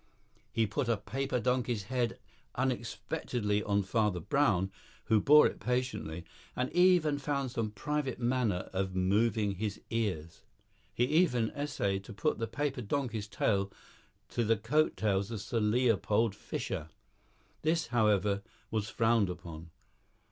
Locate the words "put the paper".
12.13-12.81